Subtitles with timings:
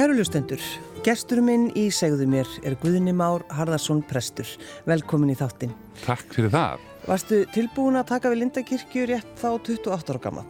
[0.00, 0.62] Kæru lustendur,
[1.04, 4.48] gestur minn í segðu mér er Guðni Már Harðarsson Prestur.
[4.88, 5.74] Velkomin í þáttinn.
[6.06, 6.86] Takk fyrir það.
[7.04, 10.46] Varstu tilbúin að taka við Lindakirkju rétt þá 28 ára gammal?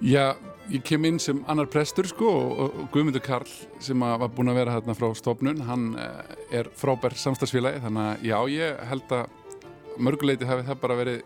[0.00, 0.38] Já,
[0.72, 2.32] ég kem inn sem annar prestur sko
[2.64, 3.52] og Guðmundur Karl
[3.84, 8.24] sem var búin að vera hérna frá stofnun, hann eh, er frábær samstagsfélagi þannig að
[8.30, 11.20] já, ég held að mörguleiti hafi það bara verið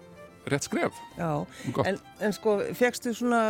[0.50, 0.98] rétt skref.
[1.19, 1.31] Já,
[1.84, 3.42] en, en sko, fegstu svona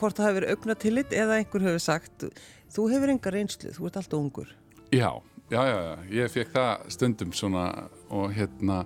[0.00, 2.26] hvort það hefur augna tillit eða einhver hefur sagt,
[2.72, 4.52] þú hefur enga reynslu, þú ert alltaf ungur.
[4.90, 5.10] Já,
[5.52, 5.80] já, já,
[6.20, 7.66] ég fekk það stundum svona
[8.10, 8.84] og hérna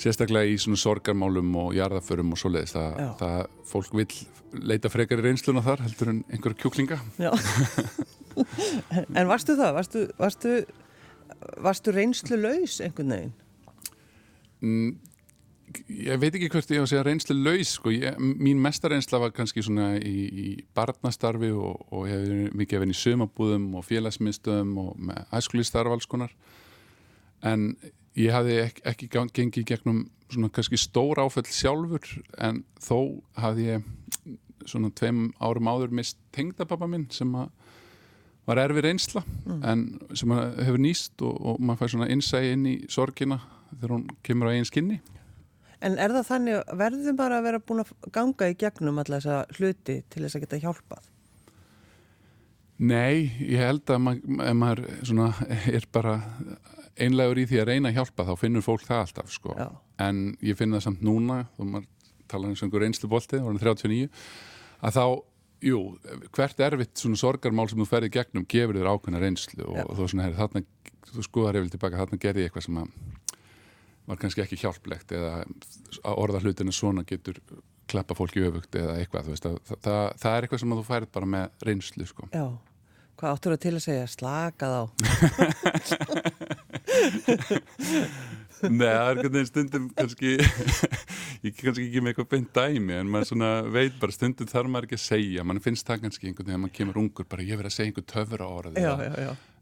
[0.00, 4.08] sérstaklega í svona sorgarmálum og jarðaförum og svoleiðis það, það fólk vil
[4.72, 7.30] leita frekar í reynsluna þar heldur en einhverja kjúklinga Já
[9.18, 9.74] En varstu það?
[9.76, 10.52] Varstu, varstu,
[11.60, 13.34] varstu reynslu laus einhvern veginn?
[14.62, 14.92] Mm,
[15.88, 17.92] ég veit ekki hvert ég á að segja reynslu laus sko.
[17.94, 22.78] ég, mín mestar reynsla var kannski svona í, í barnastarfi og, og ég hef mikið
[22.78, 26.34] að vinna í sömabúðum og félagsmyndstöðum og með æskulístarf alls konar
[27.42, 27.72] en
[28.18, 32.06] ég hafði ekki, ekki gengið gegnum svona kannski stór áfell sjálfur
[32.40, 33.90] en þó hafði ég
[34.68, 37.50] svona tveim árum áður mist tengdapappa minn sem að
[38.48, 39.58] var erfið reynsla mm.
[39.70, 39.82] en
[40.18, 43.38] sem hefur nýst og, og maður fær svona innsæði inn í sorgina
[43.70, 44.98] þegar hún kemur á eigin skinni
[45.82, 49.58] En er það þannig verðum bara að vera búin að ganga í gegnum alla þessa
[49.58, 51.08] hluti til þess að geta hjálpað?
[52.82, 54.84] Nei, ég held að maður, maður
[55.76, 56.14] er bara
[57.00, 59.68] einlegur í því að reyna að hjálpa þá finnur fólk það alltaf sko Já.
[60.04, 61.88] en ég finn það samt núna þá maður
[62.32, 64.08] tala eins og einhver einslubolti orðin 39
[64.82, 65.04] að þá,
[65.68, 65.80] jú,
[66.36, 70.08] hvert erfitt svona sorgarmál sem þú ferði gegnum gefur þér ákveðna reynslu og, og þú
[70.12, 70.64] svona herri þarna,
[71.12, 72.94] þú skoðar yfir tilbaka þarna gerði ég eitthvað sem að
[74.08, 75.44] var kannski ekki hjálplegt eða
[76.02, 77.38] að orða hlutinu svona getur
[77.90, 81.32] klappa fólki öfugt eða eitthvað veist, það, það, það er eitthvað sem þú færð bara
[81.36, 82.46] með reynslu sko Já
[83.22, 84.06] Hvað áttur það til að segja?
[84.10, 84.82] Slakað á.
[88.62, 90.32] Nei, það er einhvern veginn stundum kannski,
[91.46, 94.98] ég kannski ekki með eitthvað beint dæmi en maður veit bara stundum þarf maður ekki
[94.98, 97.70] að segja, mann finnst það kannski einhvern veginn að maður kemur ungur bara ég verið
[97.70, 98.74] að segja einhver töfra orð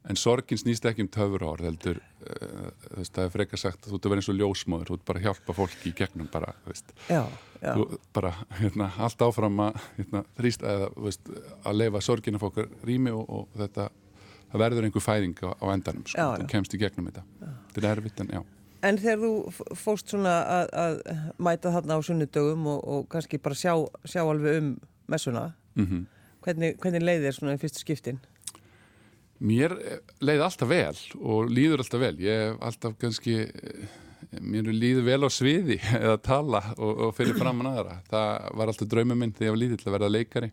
[0.09, 4.07] en sorgin snýst ekki um töfra orð heldur, uh, það er frekar sagt þú ert
[4.07, 6.95] að vera eins og ljósmóður, þú ert bara að hjálpa fólki í gegnum bara, veist.
[7.11, 7.25] Já
[7.61, 11.33] þú, bara hérna, allt áfram að hérna, þrýst að, veist,
[11.65, 13.91] að leifa sorgina fólkar rými og, og þetta
[14.51, 17.51] það verður einhver fæðing á, á endanum sko, þú kemst í gegnum þetta já.
[17.75, 18.43] þetta er erfitt en já
[18.81, 20.95] En þegar þú fóst svona að, að
[21.45, 23.75] mæta þarna á sunnudögum og, og kannski bara sjá,
[24.09, 24.71] sjá alveg um
[25.05, 26.07] messuna, mm -hmm.
[26.47, 28.23] hvernig, hvernig leiði þér svona í fyrstu skiptin?
[29.41, 29.73] Mér
[30.21, 32.15] leiði alltaf vel og líður alltaf vel.
[32.21, 33.39] Ég hef alltaf kannski
[34.39, 38.73] mér líður vel á sviði eða tala og, og fyrir fram að aðra það var
[38.73, 40.51] alltaf draumum minn þegar ég var lítill að verða leikari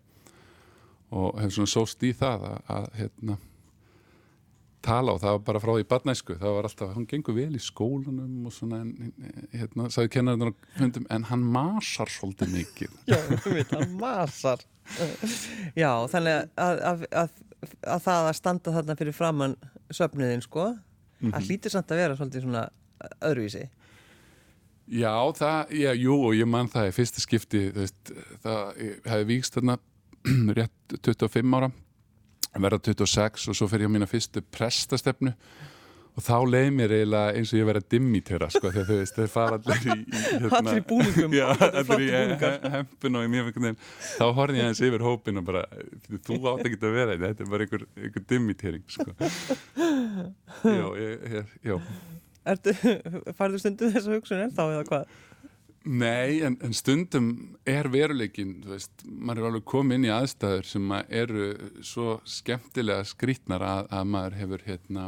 [1.18, 3.38] og hef svona sóst í það að, að hérna,
[4.86, 7.62] tala og það var bara frá því badnæsku það var alltaf, hann gengur vel í
[7.62, 8.82] skólanum og svona,
[9.54, 12.98] hérna, sagði kennarinn á hundum, en hann masar svolítið mikið.
[13.10, 14.66] Já, þú veit, hann masar.
[15.76, 17.08] Já, þannig að, að,
[17.84, 19.58] að það að standa þarna fyrir framann
[19.92, 20.78] söfniðin, sko mm
[21.20, 21.34] -hmm.
[21.36, 22.70] að hlýtir samt að vera svolítið svona
[23.22, 23.66] öðruvísi.
[24.88, 29.58] Já, það, já, jú og ég mann það í fyrsta skipti veist, það hefði víkst
[29.58, 29.78] þarna
[30.58, 31.72] rétt 25 ára
[32.64, 35.34] verða 26 og svo fer ég á mína fyrstu prestastefnu.
[36.18, 39.18] Og þá leið mér eiginlega eins og ég verið að dimmitera sko þegar þú veist,
[39.20, 41.36] þau fara allir í, í hérna, allir í búningum.
[41.38, 42.08] Já, allir í
[42.74, 43.78] hempun og í mjög veginn.
[44.16, 45.62] Þá horfði ég aðeins yfir hópin og bara
[46.26, 49.14] þú átt ekki að vera þetta, þetta er bara einhver, einhver dimmitering sko.
[50.80, 51.78] Já, ég, ég, já.
[53.38, 55.16] Farðu stundum þessa hugsun en þá eða hvað?
[55.88, 57.30] Nei, en, en stundum
[57.68, 61.46] er veruleikin, þú veist, maður er alveg komið inn í aðstæður sem eru
[61.86, 65.06] svo skemmtilega skrítnar að, að maður hefur hérna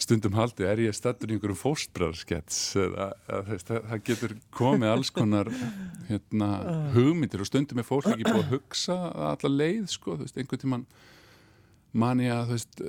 [0.00, 5.50] stundum haldið, er ég stættur í einhverjum fóstbrarskets eða það, það getur komið alls konar
[6.08, 6.50] hérna,
[6.94, 8.98] hugmyndir og stundum er fólk ekki búið að hugsa
[9.30, 10.86] allar leið, sko, þú veist, einhvern tíman
[11.92, 12.84] manni að, þú veist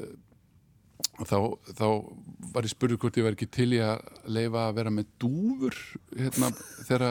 [1.27, 1.37] þá,
[1.77, 1.85] þá
[2.53, 4.01] var ég spurður hvort ég var ekki til í að
[4.31, 5.77] leifa að vera með dúfur
[6.17, 6.51] hérna
[6.87, 7.05] þegar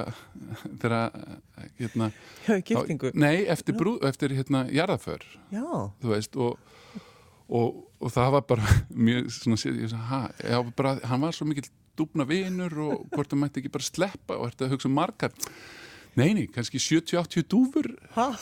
[1.78, 2.10] hérna
[2.46, 3.12] Já, giftingu?
[3.14, 5.66] Nei, eftir, brú, eftir hérna jarðaför Já.
[6.02, 6.56] Þú veist og,
[7.48, 8.78] og, og það var bara
[9.08, 10.24] mjög svona, sagði, ha,
[11.10, 11.68] hann var svo mikil
[12.00, 15.34] dúfna vinur og hvort það mætti ekki bara sleppa og að hugsa um margar?
[16.18, 17.86] Neini, kannski 70-80 dúfur.
[18.16, 18.32] Hæ?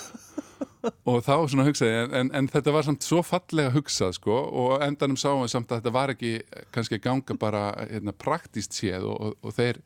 [0.82, 5.19] Og þá svona hugsaði, en, en þetta var samt svo fallega hugsað sko og endanum
[5.20, 6.34] sáum við samt að þetta var ekki
[6.75, 9.82] kannski ganga bara hérna, praktíst séð og, og, og þeir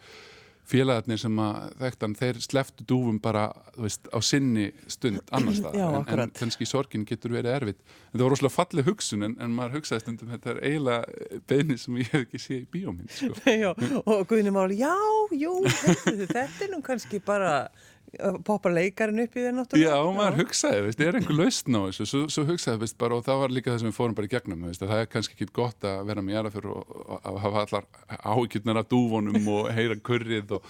[0.72, 3.48] félagarnir sem að þekktan, þeir sleftu dúfum bara,
[3.80, 5.78] veist, á sinni stund annars það,
[6.12, 7.80] en, en kannski sorgin getur verið erfitt.
[8.12, 11.78] En það var rosalega fallið hugsun en, en maður hugsaði stundum þetta er eiginlega beðni
[11.82, 13.32] sem ég hef ekki séð í bíómynd sko.
[14.14, 14.94] og Guðni Máli, já,
[15.36, 17.56] jú, þetta er nú kannski bara
[18.20, 19.92] að poppa leikarinn upp í þeir náttúrulega.
[19.92, 23.24] Já, maður hugsaði, veist, er einhver lausn á þessu svo, svo hugsaði, veist, bara, og
[23.26, 25.36] það var líka það sem við fórum bara í gegnum, veist, að það er kannski
[25.36, 27.86] ekki gott að vera með og, og, og hafa allar
[28.18, 30.68] áhyggjurnar af dúfunum og heyra kurrið og,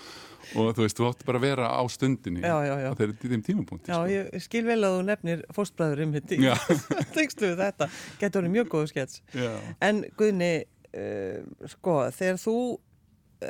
[0.54, 2.88] og þú veist, þú átti bara að vera á stundinni Já, já, já.
[2.94, 4.06] á þeirri þeim tímapunkti Já, sko.
[4.12, 6.38] ég skil vel að þú nefnir fóstbræður um hitti.
[6.42, 6.54] Já.
[7.18, 7.90] Tekstu við þetta,
[8.22, 9.22] getur orðið mjög góðu skets.
[9.34, 9.50] Já.
[9.82, 10.54] En Guðni,
[10.94, 12.56] uh, sko, þegar þú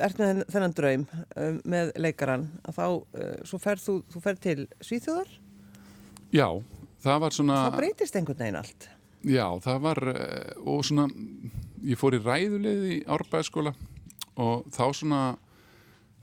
[0.06, 1.04] ert með þenn- þennan draum
[1.36, 4.56] um, með leikaran, að þá, uh, svo ferð þú, þú ferð til
[4.88, 5.30] Svíþjóðar,
[6.32, 6.46] já,
[7.04, 8.88] það var svona þá breytist einhvern veginn allt.
[9.22, 11.04] Já, það var eh, og svona,
[11.86, 13.70] ég fór í ræðuleið í árbæðaskóla
[14.42, 15.20] og þá svona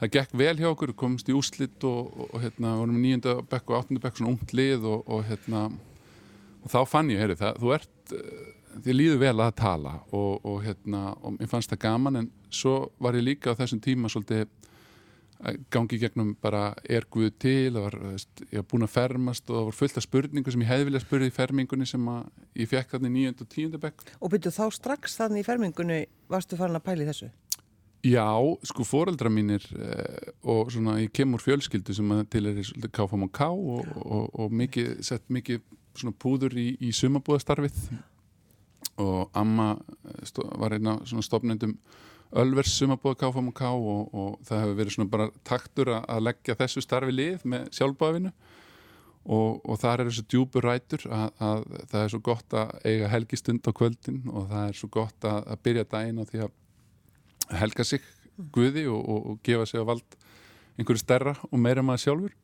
[0.01, 3.37] það gekk vel hjá okkur, komst í úslit og, og, og hérna, vorum í nýjönda
[3.51, 5.61] bekk og áttunda bekk svona ungt lið og, og hérna
[6.59, 8.45] og þá fann ég, heyri, það, þú ert eh,
[8.77, 12.75] þið líður vel að tala og, og hérna, og mér fannst það gaman en svo
[13.01, 14.47] var ég líka á þessum tíma svolítið
[15.71, 19.67] gangi gegnum bara er Guð til, var, veist, ég var búin að fermast og það
[19.69, 22.09] var fullt af spurningu sem ég hefði viljað spurði í fermingunni sem
[22.59, 24.03] ég fekk þarna í nýjönd og tíunda bekk.
[24.19, 26.01] Og byrju þá strax þannig í fermingunni
[26.31, 27.31] varstu farin að pæli þessu?
[28.03, 28.27] Já,
[28.67, 33.41] sko foreldra mínir eh, og svona ég kemur fjölskyldu sem til er svolítið KFM og
[33.47, 35.63] og, og, og mikið, sett mikið
[35.95, 37.75] svona púður í, í sumabúðastarfið
[38.99, 39.71] og amma
[40.11, 41.77] eh, var einn af svona stopnendum
[42.29, 46.25] Ölvers sumabúða KFM og K og, og það hefur verið svona bara taktur að, að
[46.27, 48.31] leggja þessu starfi lið með sjálfbúðavinu
[49.25, 53.09] og, og þar er þessu djúpur rætur að, að það er svo gott að eiga
[53.15, 57.57] helgistund á kvöldin og það er svo gott að, að byrja daginn á því að
[57.63, 58.05] helga sig
[58.53, 60.19] Guði og, og gefa sig á vald
[60.79, 62.37] einhverju stærra og meira maður sjálfur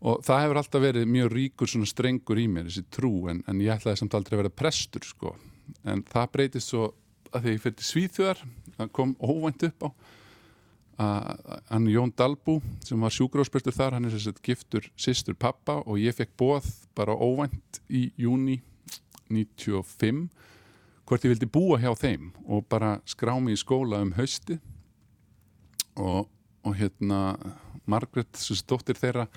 [0.00, 3.62] og það hefur alltaf verið mjög ríkur svona strengur í mér, þessi trú en, en
[3.64, 5.36] ég ætlaði samt aldrei að vera prestur sko.
[5.84, 6.90] en það breytist svo
[7.32, 8.44] að því ég fyrir til Svíþjóðar
[8.76, 9.90] það kom óvænt upp á
[10.96, 16.00] hann Jón Dalbú sem var sjúgrósprestur þar, hann er þess að giftur sýstur pappa og
[16.00, 18.62] ég fekk bóð bara óvænt í júni
[19.28, 20.28] 95
[21.06, 24.56] hvort ég vildi búa hjá þeim og bara skrá mig í skóla um hausti
[26.00, 26.30] og,
[26.64, 27.36] og hérna
[27.86, 29.28] Margaret, þessi dóttir þeirra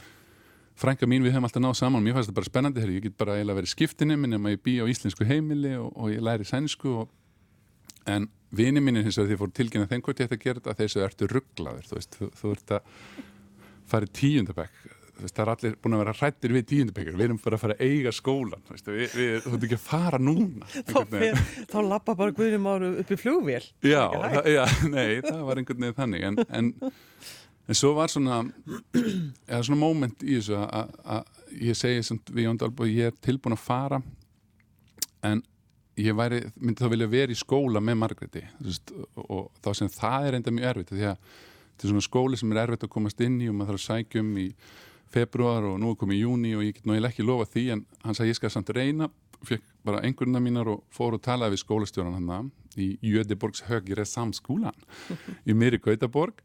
[0.80, 2.04] frænka mín, við höfum alltaf náð saman.
[2.06, 4.62] Mér fannst þetta bara spennandi, herri, ég get bara eiginlega verið skiptinni minn ef ég
[4.66, 7.10] bý á íslensku heimili og, og ég læri sænsku og,
[8.10, 10.72] en vini hins vegar því að ég fór þeim hvort ég ætti að gera þetta
[10.74, 12.96] að þessu ertu rugglaður, þú veist, þú, þú ert að
[13.90, 14.80] fara í tíundabæk
[15.20, 17.90] það er allir búin að vera hrættir við tíundabækjur við erum bara að fara að
[17.90, 21.42] eiga skólan veist, við, við, þú ert ekki að fara núna Þá, fer,
[21.74, 23.62] þá lappa bara Guðni Máru upp í flugvél.
[23.84, 24.64] Já, það, já,
[24.96, 26.26] nei, það var einhvern veginn þannig.
[26.30, 26.72] En, en,
[27.70, 28.40] en svo var svona
[28.74, 33.56] eða svona moment í þessu að- ég segi samt við Jón Dalbó ég er tilbúin
[33.56, 34.02] að fara
[35.26, 35.42] en
[36.00, 39.90] ég væri, myndi þá vilja vera í skóla með Margréti þú veist, og, þá sem
[39.94, 42.94] það er enda mjög erfitt því að þetta er svona skóli sem er erfitt að
[42.94, 44.48] komast inn í og maður þarf að sækja um í
[45.10, 47.84] februar og nú er komið í júni og ég get náttúrulega ekki lofa því en
[48.06, 49.10] hann sagði ég skal samt reyna
[49.48, 54.76] fekk bara einhverjuna mínar og fór og talaði við skólastjóran hann í Jödeborgs högir samskúlan
[55.48, 56.44] í Myri Gautaborg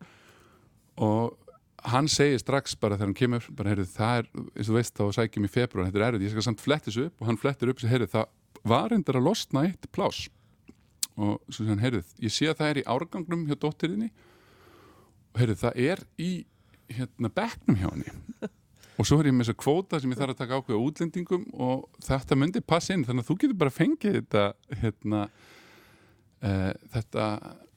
[1.02, 1.34] og
[1.84, 4.96] hann segir strax bara þegar hann kemur bara heyrðu það er, eins og þú veist
[4.96, 7.20] þá sækjum í februar þetta er erfitt, ég skal samt fletta þessu upp.
[7.20, 10.24] Og hann flettir upp og heyrðu það var endar að losna eitt plás
[11.14, 14.08] og svo segir hann heyrðu ég sé að það er í árgangnum hjá dóttirinni
[15.34, 16.30] og heyrðu það er í
[16.94, 18.14] hérna bekknum hjá henni.
[18.94, 21.86] Og svo er ég með þessa kvóta sem ég þarf að taka ákveða útlendingum og
[22.04, 24.44] þetta myndi passa inn þannig að þú getur bara fengið þetta
[24.84, 25.22] hérna
[26.44, 27.26] þetta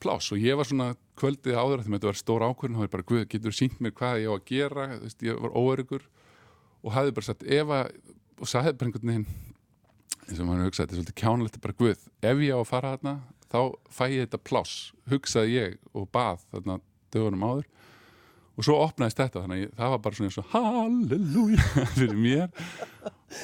[0.01, 2.93] plás og ég var svona kvöldið áður að þetta var stór ákvörðin og það var
[2.93, 4.87] bara, guð, getur sínt mér hvað ég á að gera?
[5.01, 6.03] Veist, ég var óörugur
[6.83, 7.93] og hafði bara sagt, ef að
[8.37, 9.29] og sagði bara einhvern veginn
[10.27, 12.93] eins og maður hugsaði, þetta er svolítið kjánulegt bara, guð, ef ég á að fara
[12.95, 13.15] þarna
[13.47, 13.59] þá
[13.95, 14.75] fæ ég þetta plás,
[15.11, 16.79] hugsaði ég og bað þarna
[17.15, 17.67] dögunum áður.
[18.57, 21.65] Og svo opnaðist þetta þannig að það var bara svona eins og halleluja
[21.97, 22.47] fyrir mér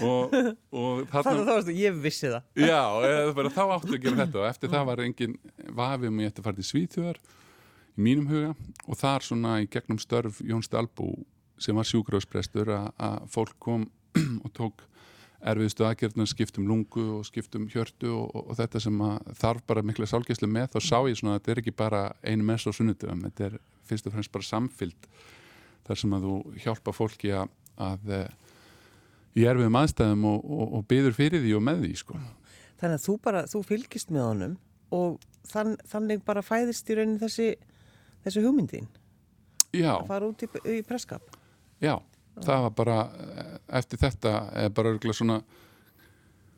[0.06, 0.36] og,
[0.74, 2.48] og Þannig að þá varstu, ég vissi það.
[2.72, 4.42] Já, eða bara, þá áttu að gera þetta.
[4.42, 5.36] Og eftir það var engin
[5.82, 8.56] vafi um ég ætti að fara til Svíþjóðar í mínum huga.
[8.88, 11.12] Og þar svona í gegnum störf Jón Stalbú
[11.62, 13.88] sem var sjúkrásprestur að fólk kom
[14.46, 14.88] og tók
[15.44, 19.02] erfiðstu aðgerðna skiptum lungu og skiptum hjörtu og, og, og þetta sem
[19.40, 22.48] þarf bara mikla sálgæslu með þá sá ég svona að þetta er ekki bara einu
[22.48, 23.58] mess á sunnudöfum, þetta er
[23.90, 25.10] fyrst og fremst bara samfyllt
[25.84, 28.14] þar sem að þú hjálpa fólki að, að
[29.34, 32.18] í erfiðum aðstæðum og, og, og byður fyrir því og með því sko.
[32.82, 34.58] Þannig að þú bara, þú fylgist með honum
[34.94, 37.54] og þann, þannig bara fæðist í raunin þessi,
[38.26, 38.92] þessi hugmyndin.
[39.74, 41.40] Já, að fara út í, í presskap
[41.84, 41.98] já,
[42.42, 45.40] það var bara eh, eftir þetta, eða bara örgulega svona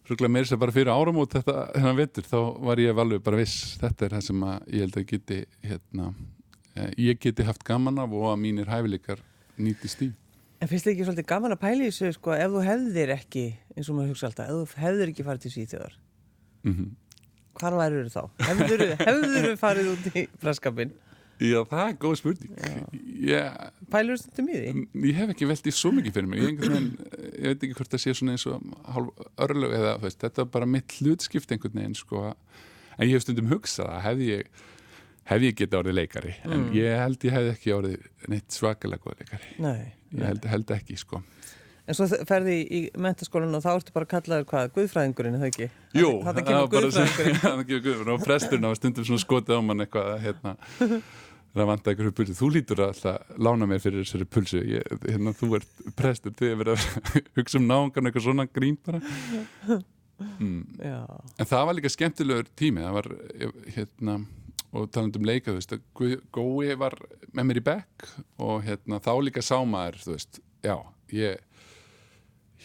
[0.05, 3.75] örgulega meira sem bara fyrir áramót þetta hennar vetur, þá var ég alveg bara viss,
[3.81, 6.11] þetta er það sem að ég held að geti hérna,
[6.75, 9.23] eh, ég geti haft gaman af og að mínir hæfileikar
[9.57, 10.11] nýtist í.
[10.63, 13.47] En finnst þið ekki svolítið gaman að pæla í þessu sko, ef þú hefðir ekki,
[13.75, 15.97] eins og maður hugsa alltaf ef þú hefðir ekki farið til Svíþjóðar
[16.65, 16.93] Mm
[17.55, 18.21] hvar væru þá?
[18.43, 18.83] Hefður
[19.47, 20.93] þú farið út í preskapin?
[21.43, 22.51] Já, það er góð spurning.
[23.27, 23.55] Ég,
[23.91, 24.83] Pælur þú stundum í því?
[25.09, 26.43] ég hef ekki velt í svo mikið fyrir mig.
[26.45, 26.85] Ég, veginn,
[27.41, 30.53] ég veit ekki hvort það sé svona eins og hálf örlög eða veist, þetta er
[30.53, 32.23] bara mitt hlutskipt einhvern veginn sko.
[32.95, 34.63] En ég hef stundum hugsað að hefði ég,
[35.29, 36.33] hefði ég getið orðið leikari.
[36.45, 39.53] En ég held ég hefði ekki orðið neitt svakalega góð leikari.
[39.65, 39.79] Nei.
[40.15, 41.21] Ég held, held ekki sko.
[41.85, 45.67] En svo ferði í, mentaskólan og þá ertu bara kallaður hvað, guðfræðingurinn, það ekki?
[45.93, 48.09] Jú, það var bara guðfræðingurinn.
[48.15, 50.55] og presturinn á stundum svona skotið á mann eitthvað að, hérna,
[51.55, 55.35] það vant eitthvað pulsu þú lítur að alltaf lána mér fyrir þessari pulsu ég, hérna,
[55.37, 59.01] þú ert prestur þið er verið að hugsa um náungan eitthvað svona grín bara
[60.41, 60.63] mm.
[60.81, 63.11] En það var líka skemmtilegur tími það var
[63.77, 64.17] hérna
[64.75, 65.75] og talandi um leika, þú veist,
[66.35, 66.95] Gói var
[67.35, 68.07] með mér í bekk
[68.43, 70.75] og hérna þá líka sá maður, þú veist, já
[71.15, 71.39] ég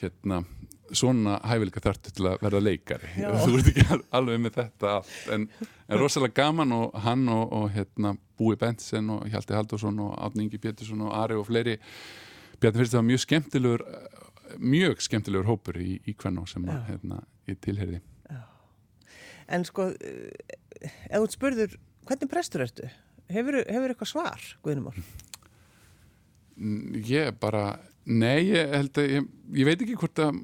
[0.01, 0.41] hérna,
[0.97, 3.29] svona hæfileika þartu til að verða leikari Já.
[3.45, 5.45] þú ert ekki al- alveg með þetta allt en,
[5.87, 10.47] en rosalega gaman og hann og, og hérna, Búi Bentsen og Hjalti Haldursson og Átni
[10.49, 11.77] Ingi Pétursson og Ari og fleiri
[12.61, 13.85] Bjarni fyrst það var mjög skemmtilegur
[14.59, 16.89] mjög skemmtilegur hópur í, í Kvennó sem að, Já.
[16.91, 17.21] hérna,
[17.53, 18.01] ég tilherði
[19.51, 20.59] en sko, eh,
[21.11, 21.73] ef þú spurður,
[22.11, 22.89] hvernig prestur ertu?
[23.31, 24.99] Hefur, hefur eitthvað svar, Guðnumár?
[26.59, 29.31] Mm, Ég bara, nei, ég held að ég,
[29.63, 30.43] ég veit ekki hvort að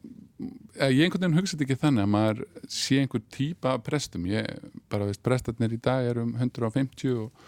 [0.93, 4.51] ég einhvern veginn hugsaði ekki þannig að maður sé einhver típa prestum ég
[4.93, 7.47] bara veist, prestarnir í dag er um 150 og,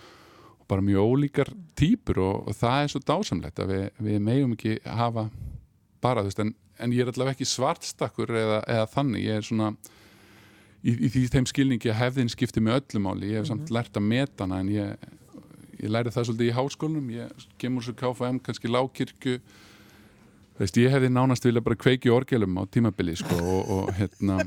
[0.56, 4.56] og bara mjög ólíkar típur og, og það er svo dásamlegt að við, við megum
[4.56, 5.26] ekki hafa
[6.00, 9.48] bara, þú veist, en, en ég er allavega ekki svartstakkur eða, eða þannig, ég er
[9.50, 9.70] svona
[10.82, 13.98] í, í því þeim skilningi að hefðin skipti með öllum áli, ég hef samt lært
[13.98, 15.08] að meta hana en ég,
[15.78, 19.40] ég læri það svolítið í háskólanum, ég kemur svo KFM, kannski lágkirkju.
[20.58, 24.40] Veist, ég hefði nánast vilja bara kveiki orgelum á tímabili sko, og, og hérna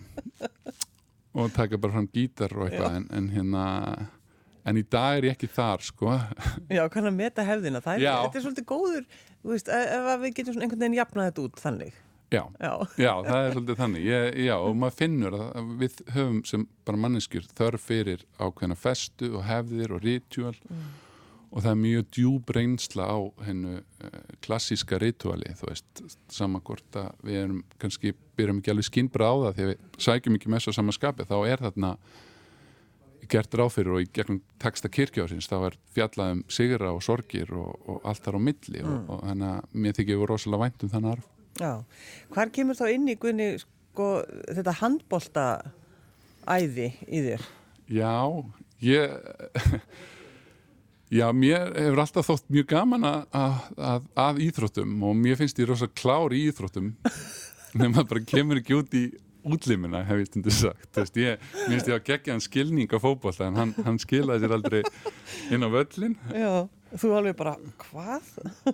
[1.32, 3.66] og taka bara fram gítar og eitthvað en, en hérna
[4.68, 6.14] en í dag er ég ekki þar sko.
[6.70, 9.06] Já, kann að meta hefðina, það er, er svolítið góður,
[9.42, 12.02] þú veist, ef ef við getum einhvern veginn jafnað þetta út þannig.
[12.32, 14.08] Já, Já, já, það er svolítið þannig.
[14.08, 19.32] Ég, já, og maður finnur að við höfum sem bara manneskjur þörf fyrir ákveðna festu
[19.36, 20.56] og hefðir og ritual
[21.52, 26.96] og það er mjög djúb reynsla á hennu uh, klassíska rituali, þú veist, sama hvort
[26.96, 30.54] að við erum kannski, byrjum ekki alveg skinnbra á það því að við sækjum ekki
[30.54, 31.96] með svo sama skapi, þá er þarna
[33.32, 37.52] gert ráð fyrir og í gegnum texta kirkjóðsins þá er fjallað um sigra og sorgir
[37.56, 40.86] og, og allt þar á milli og, og þannig að mér þykir við rosalega vænt
[40.86, 41.30] um þannig arf.
[41.60, 41.74] Já.
[42.32, 44.10] Hvar kemur þá inn í Guðni, sko,
[44.48, 45.46] þetta handbolta
[46.48, 47.46] æði í þér?
[47.92, 48.16] Já,
[48.86, 49.12] ég
[51.12, 55.68] Já, mér hefur alltaf þótt mjög gaman að, að, að íþróttum og mér finnst ég
[55.68, 56.94] rosa klár í íþróttum
[57.76, 59.04] nema maður bara kemur ekki út í
[59.42, 63.50] útlimina, hef ég stundu sagt veist, ég finnst ég að gegja hann skilning á fótbolta
[63.50, 64.82] en hann, hann skilaði sér aldrei
[65.52, 67.56] inn á völlin Já, þú alveg bara,
[67.86, 68.28] hvað?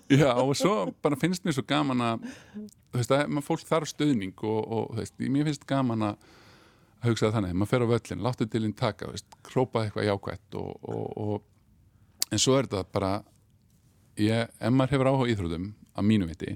[0.09, 2.25] Já, og svo bara finnst mér svo gaman að
[2.57, 6.27] þú veist, að fólk þarf stöðning og, og þú veist, mér finnst gaman að
[7.05, 10.07] hugsa það þannig, maður fer á völlin, láttu til hinn taka, þú veist, hrópa eitthvað
[10.09, 11.33] jákvætt og, og,
[12.31, 13.11] en svo er þetta bara
[14.19, 16.55] ég, ef maður hefur áhuga íþrótum að mínu viti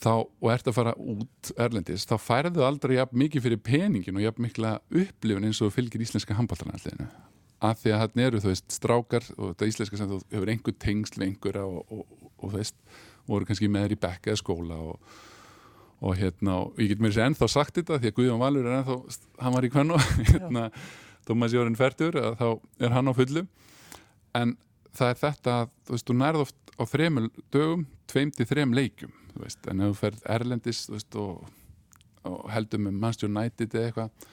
[0.00, 4.24] þá, og ert að fara út erlendis, þá færðu aldrei jafn mikið fyrir peningin og
[4.24, 7.10] jafn mikla upplifun eins og fylgir íslenska handbóltanarliðinu
[7.60, 10.76] að því að þarna eru, þú veist, strákar og þetta íslenska sem þú hefur einhver
[10.80, 12.06] tengsl einhverja og, og,
[12.38, 12.78] og, þú veist,
[13.28, 15.12] voru kannski með þér í bekka eða skóla og,
[16.00, 18.78] og hérna, og ég get mér sér ennþá sagt þetta því að Guðjón Valur er
[18.78, 18.98] ennþá,
[19.44, 20.00] hann var í kvennu
[20.30, 20.66] hérna,
[21.26, 22.48] þó maður sé orðin færtur þá
[22.80, 23.44] er hann á fullu.
[24.40, 24.56] En
[24.96, 28.74] það er þetta að þú veist, þú nærð oft á þremur dögum tveim til þrem
[28.74, 31.48] leikjum þú veist, en ef þú ferð erlendis þú veist, og,
[32.28, 34.28] og heldur með Manchester United eða eitthvað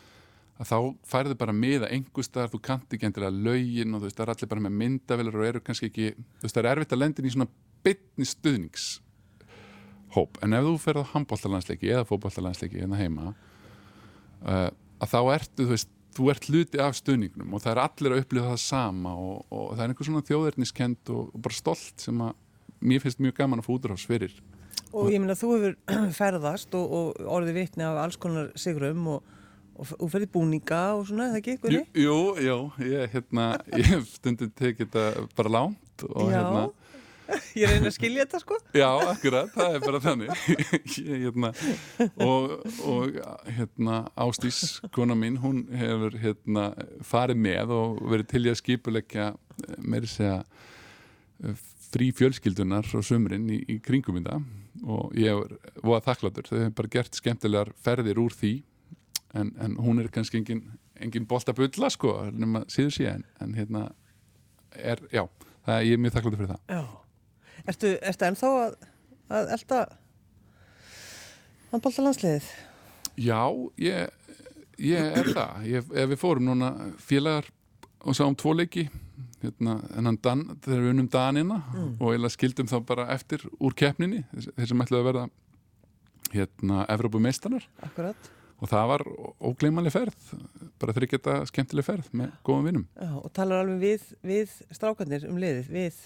[0.58, 4.26] að þá færðu bara miða einhverstaðar, þú kannt ekki endilega lögin og þú veist, það
[4.26, 7.02] er allir bara með myndavelar og eru kannski ekki, þú veist, það er erfitt að
[7.04, 7.54] lendin í svona
[7.86, 10.32] bytni stuðningshóp.
[10.44, 15.72] En ef þú ferð á handbóltalandsleiki eða fótbóltalandsleiki hérna heima uh, að þá ertu, þú
[15.76, 19.38] veist þú ert hluti af stuðningnum og það er allir að upplifa það sama og,
[19.54, 22.32] og það er einhver svona þjóðerniskend og, og bara stolt sem að
[22.90, 24.34] mér finnst mjög gaman að fá útráðs fyrir.
[24.96, 25.74] Og ég meina, þú hefur
[26.20, 29.20] ferðast og, og orðið vitni af alls konar sigrum og,
[29.78, 31.84] og, og ferðið búninga og svona, er það ekki, Guðni?
[32.02, 33.48] jú, jú ég, hérna,
[33.80, 36.38] ég hef stundum tekið þetta bara lánt og Já.
[36.42, 36.68] hérna
[37.60, 38.58] Ég reyna að skilja þetta sko.
[38.82, 40.30] Já, akkurat, það er bara þannig.
[40.48, 41.50] Ég, hérna,
[42.24, 42.54] og,
[42.88, 43.18] og
[43.52, 46.70] hérna, Ástís kona mín, hún hefur hérna,
[47.08, 49.28] farið með og verið til í að skipuleggja
[49.84, 50.40] meiri segja
[51.88, 54.40] frí fjölskyldunar og sömurinn í, í kringum þetta.
[54.88, 58.56] Og ég voða þakkláttur, þau hefur bara gert skemmtilegar ferðir úr því
[59.34, 60.64] en, en hún er kannski engin,
[60.96, 63.90] engin bolt að bulla sko, nema síður síðan en hérna
[64.76, 65.26] er, já,
[65.66, 67.08] það, ég er mjög þakkláttur fyrir það Já
[67.68, 68.76] Ertu, ertu ennþá að,
[69.34, 69.80] að elda
[71.72, 72.52] handbólta landsliðið?
[73.18, 73.42] Já,
[73.82, 74.14] ég,
[74.80, 75.66] ég er það.
[75.68, 77.50] Ég, ef við fórum núna félagar
[78.08, 78.86] og sáum tvo leiki,
[79.42, 79.80] hérna,
[80.24, 81.92] dan, þegar við unnum danina mm.
[81.98, 84.24] og eða skildum þá bara eftir úr keppninni,
[84.56, 85.28] þeir sem ætlaði að verða
[86.38, 87.68] hérna, Evrópumeistarnar.
[87.84, 88.32] Akkurat.
[88.58, 89.04] Og það var
[89.46, 90.30] ógleymanlega ferð,
[90.82, 92.86] bara þryggjata skemmtileg ferð með góðum vinnum.
[92.98, 96.00] Já, og talar alveg við, við strákarnir um liðið, við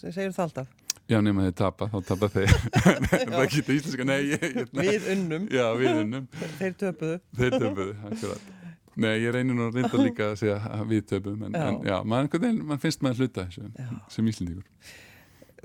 [0.00, 0.74] segir það alltaf?
[1.06, 2.54] Já, nema þið tapa, þá tapa þeir.
[3.36, 5.44] Það getur íslenska, nei ég, ég, Við unnum.
[5.54, 6.24] Já, við unnum.
[6.58, 7.18] Þeir töpuðu.
[7.38, 8.48] Þeir töpuðu, akkurat.
[8.96, 11.80] Nei, ég reynir nú að reynda líka að segja að við töpum en já, en,
[11.84, 12.30] já man,
[12.64, 13.88] man finnst maður hluta já.
[14.12, 14.64] sem íslendíkur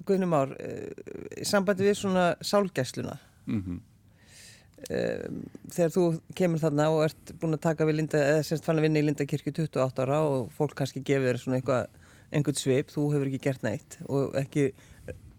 [0.08, 3.16] Guðnum Ár, uh, sambandi við svona sálgæsluna
[3.46, 3.80] mm -hmm.
[4.90, 6.06] Þegar þú
[6.38, 9.06] kemur þarna og ert búin að taka við Linda, eða semst fann að vinna í
[9.08, 12.00] Lindakirkju 28 ára og fólk kannski gefur þér svona eitthvað
[12.32, 14.70] einhvern sveip, þú hefur ekki gert neitt og ekki,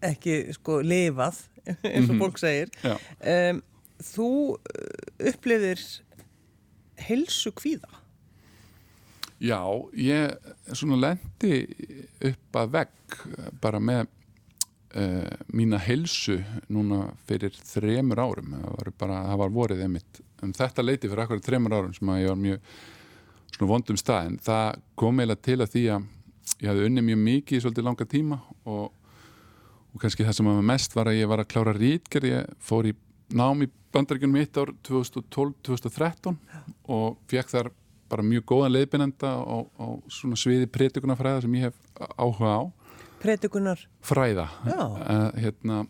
[0.05, 1.41] ekki sko lifað,
[1.89, 2.21] eins og mhm.
[2.21, 2.73] fólk segir.
[3.19, 3.61] Um,
[4.03, 5.81] þú uh, upplifir
[7.07, 7.99] helsu kvíða?
[9.43, 9.59] Já,
[9.99, 10.37] ég
[10.71, 11.65] svona lendi
[12.23, 13.17] upp að vegg
[13.63, 14.05] bara með
[14.97, 16.39] uh, mína helsu
[16.71, 18.55] núna fyrir þremur árum.
[18.55, 22.11] Það var, bara, það var vorið einmitt um þetta leiti fyrir akkur þremur árum sem
[22.13, 22.73] að ég var mjög
[23.53, 24.31] svona vondum stað.
[24.31, 26.11] En það kom eiginlega til að því að
[26.59, 28.89] ég hafði unni mjög mikið í svolítið langa tíma og,
[29.93, 32.89] og kannski það sem var mest var að ég var að klára rítger ég fór
[32.91, 32.93] í
[33.33, 36.37] nám í bandaríkunum mitt ár 2012-2013
[36.91, 37.69] og fekk þar
[38.11, 41.77] bara mjög góðan leiðbynenda á, á svona sviði prétugunarfræða sem ég hef
[42.17, 42.61] áhuga á
[43.23, 43.79] Prétugunar?
[44.03, 44.47] Fræða.
[44.67, 45.83] Uh, hérna,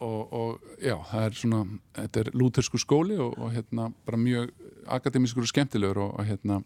[0.00, 1.62] og, og já, það er svona
[1.96, 4.50] þetta er lútersku skóli og, og hérna bara mjög
[4.90, 6.60] akademískur og skemmtilegur og, og hérna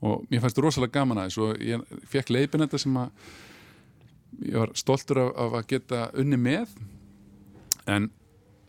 [0.00, 3.10] og mér fannst rosalega gaman aðeins og ég fekk leipin þetta sem að
[4.46, 6.72] ég var stoltur af, af að geta unni með.
[7.90, 8.08] En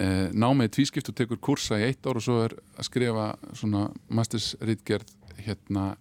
[0.01, 3.85] e, námið tvískipt og tekur kursa í eitt ár og svo er að skrifa svona
[4.09, 5.13] mastersritgerð
[5.45, 5.93] hérna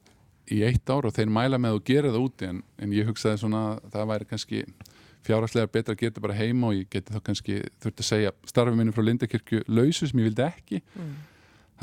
[0.50, 3.42] í eitt ár og þeir mæla með að gera það úti en, en ég hugsaði
[3.42, 4.62] svona að það væri kannski
[5.26, 8.78] fjárhagslega betra að geta bara heima og ég geti þá kannski þurfti að segja starfið
[8.78, 11.10] minni frá Lindakirkju lausu sem ég vildi ekki mm.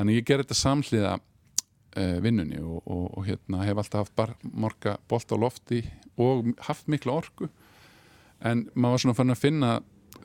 [0.00, 4.36] þannig ég ger þetta samhliða uh, vinnunni og, og, og hérna, hef alltaf haft bara
[4.42, 5.84] morga bolt á lofti
[6.18, 7.50] og haft mikla orku
[8.42, 9.72] en maður var svona fann að finna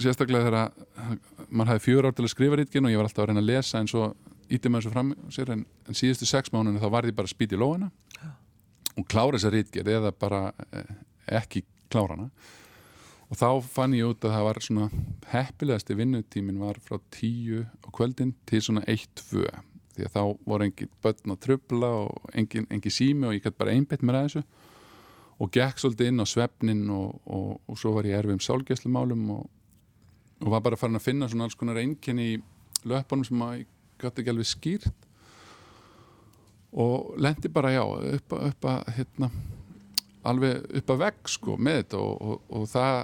[0.01, 1.17] sérstaklega þegar
[1.49, 3.51] maður hafði fjögur ár til að skrifa rítgin og ég var alltaf að reyna að
[3.51, 4.07] lesa en svo
[4.49, 7.55] íti maður svo fram sér en, en síðustu sex mánunni þá var ég bara spýt
[7.55, 7.91] í lóana
[8.97, 10.91] og klára þessa rítgin eða bara eh,
[11.39, 12.29] ekki klára hana.
[13.31, 14.89] Og þá fann ég út að það var svona
[15.31, 19.47] heppilegasti vinnutímin var frá tíu á kvöldin til svona eitt, tvö.
[19.95, 23.59] Því að þá voru engin börn að tröfla og engin, engin sími og ég gæti
[23.61, 24.43] bara einbeitt mér að þessu
[25.41, 29.23] og gekk svolítið inn á svefnin og, og, og svo var ég erfið um sálgæslumálum
[29.33, 29.47] og,
[30.45, 32.39] og var bara farin að finna svona alls konar einkenni í
[32.89, 35.09] löpunum sem að ég gæti ekki alveg skýrt.
[36.73, 39.29] Og lendi bara já upp upp að hérna,
[40.25, 42.01] alveg upp að vegg sko með þetta.
[42.49, 42.97] Og það,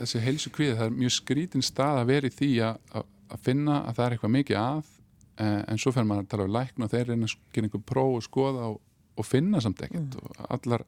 [0.00, 3.80] þessi heilsu kvið það er mjög skrítin stað að vera í því að, að finna
[3.80, 4.94] að það er eitthvað mikið að.
[5.34, 7.86] Eh, en svo fer maður að tala um lækn og þeir reyna að gera einhver
[7.88, 8.76] próf og skoða og,
[9.18, 10.14] og finna samt ekkert.
[10.14, 10.20] Mm.
[10.20, 10.84] og allar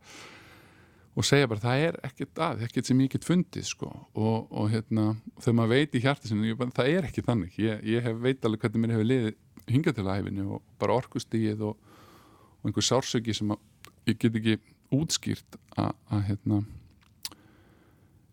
[1.17, 3.89] og segja bara það er ekkert að, ekkert sem ég get fundið sko.
[4.15, 5.09] Og, og hérna
[5.41, 7.59] þegar maður veit í hjarta sinu, það er ekki þannig.
[7.63, 9.37] Ég, ég hef veit alveg hvernig mér hefur liðið
[9.73, 11.95] hingað til æfinu og bara orkustíð og,
[12.61, 13.63] og einhver sársöki sem að,
[14.11, 14.59] ég get ekki
[14.95, 16.61] útskýrt að hérna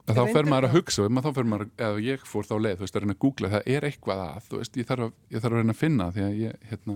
[0.04, 2.96] þá fer maður að hugsa þá fer maður, eða ég fór þá leið þú veist,
[2.98, 5.54] að reyna að googla, það er eitthvað að þú veist, ég þarf að, ég þarf
[5.54, 6.96] að reyna að finna því að ég, hérna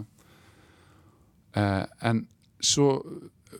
[1.62, 2.22] uh, en
[2.60, 2.90] svo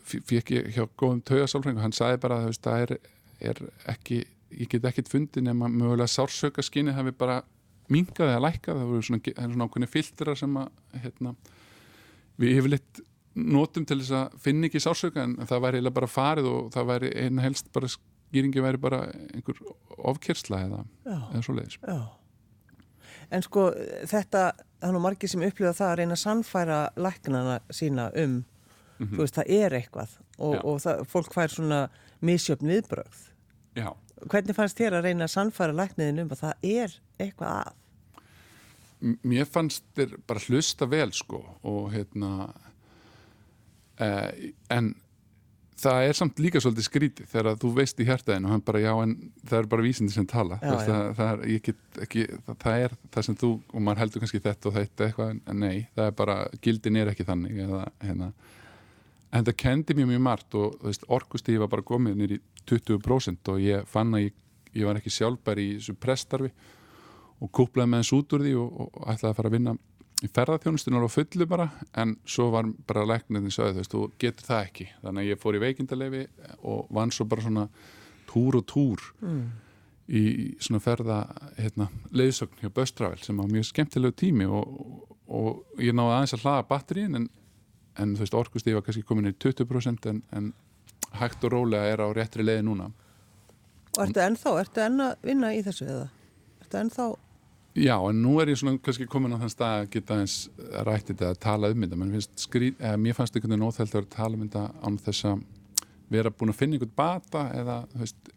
[0.08, 2.94] fikk ég hjá góðum taugasálfring og hann sagði bara, veist, það er,
[3.52, 3.62] er
[3.94, 4.22] ekki,
[4.56, 7.42] ég get ekkit fundin nema mögulega sársöka skinni hafi bara
[7.92, 11.34] mingaði að læka, það voru svona, svona ákveðni filtrar sem að, hérna
[12.38, 13.02] við hefur litt
[13.38, 17.10] notum til þess að finna ekki sársöka en það væri bara farið og það væri
[17.22, 19.60] einn helst bara skýringi væri bara einhver
[20.10, 21.78] ofkersla eða, eða svo leiðis
[23.28, 23.66] En sko
[24.08, 24.42] þetta
[24.78, 28.38] það er nú margir sem upplifa það að reyna að sannfæra læknana sína um
[28.98, 29.16] mm -hmm.
[29.16, 31.88] þú veist það er eitthvað og, og það, fólk fær svona
[32.20, 33.26] misjöfn viðbröð
[34.28, 37.72] Hvernig fannst þér að reyna að sannfæra lækniðin um að það er eitthvað að?
[39.00, 42.48] M- Mér fannst þér bara hlusta vel sko og hérna
[44.00, 44.94] eh, en
[45.78, 48.80] það er samt líka svolítið skrítið þegar að þú veist í hjartaðinu og hann bara
[48.82, 50.92] já en það er bara vísindi sem tala Já, Veist, já.
[50.92, 54.40] það, það, er, get ekki, það, það er það sem þú og maður heldur kannski
[54.48, 58.32] þetta og þetta eitthvað en nei, það er bara, gildin er ekki þannig eða, hérna,
[59.32, 63.52] en það kendi mér mjög margt og veist, orkustíði var bara komið nýr í 20%
[63.52, 64.34] og ég fann að ég,
[64.76, 66.50] ég var ekki sjálfbær í þessu prestarfi
[67.38, 69.76] og kúplaði með þess út úr því og, og ætlaði að fara að vinna
[70.18, 71.68] í ferðarþjónustunar á fullu bara
[72.02, 75.62] en svo var bara læknirinn sögðu þú getur það ekki þannig að ég fór í
[75.62, 76.22] veikindalefi
[76.66, 77.68] og vann svo bara svona
[78.28, 79.44] túr og túr Mm.
[80.08, 80.22] í
[80.58, 81.18] svona ferða
[81.58, 81.86] hérna,
[82.16, 86.66] leiðsögn hjá Böstravel sem var mjög skemmtilegu tími og, og ég náði aðeins að hlaða
[86.70, 87.26] batterín en,
[87.98, 90.52] en þú veist, orkustíð var kannski komin í 20% en, en
[91.18, 92.90] hægt og rólega er á réttri leiði núna.
[93.96, 96.06] Og ertu ennþá, ertu enn að vinna í þessu eða?
[96.62, 97.08] Ertu ennþá,
[97.78, 100.36] Já, en nú er ég svona kannski komin á þann stað að geta eins
[100.86, 103.92] rætt þetta að tala um þetta, menn finnst skrít, eða mér fannst einhvern veginn óþælt
[103.92, 105.44] að vera að tala um þetta án þess að
[106.08, 108.32] vera búin að finna einhvern bata eða, þú veist,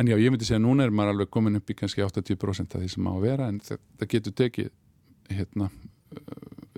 [0.00, 2.78] en já, ég myndi segja að núna er maður alveg komin upp í kannski 80%
[2.78, 4.72] af því sem má vera, en það, það getur tekið
[5.36, 5.68] hérna